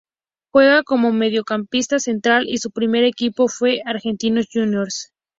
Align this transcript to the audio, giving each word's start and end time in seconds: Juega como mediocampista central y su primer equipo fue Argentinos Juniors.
Juega 0.51 0.81
como 0.81 1.11
mediocampista 1.11 1.99
central 1.99 2.49
y 2.49 2.57
su 2.57 2.71
primer 2.71 3.03
equipo 3.03 3.47
fue 3.47 3.83
Argentinos 3.85 4.47
Juniors. 4.51 5.11